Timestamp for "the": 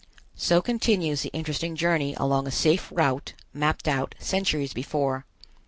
1.21-1.29